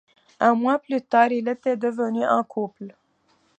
[0.39, 2.95] Un mois plus tard, ils étaient devenus un couple.